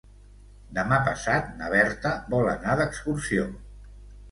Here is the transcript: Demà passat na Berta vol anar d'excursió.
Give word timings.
Demà 0.77 0.97
passat 1.07 1.51
na 1.61 1.69
Berta 1.75 2.15
vol 2.33 2.51
anar 2.57 2.81
d'excursió. 2.83 3.49